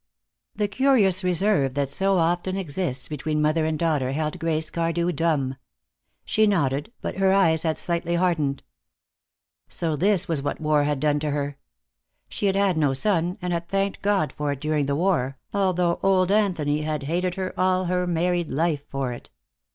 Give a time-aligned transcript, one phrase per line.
[0.55, 5.57] The curious reserve that so often exists between mother and daughter held Grace Cardew dumb.
[6.25, 8.63] She nodded, but her eyes had slightly hardened.
[9.67, 11.59] So this was what war had done to her.
[12.29, 15.99] She had had no son, and had thanked God for it during the war, although
[16.01, 19.29] old Anthony had hated her all her married life for it.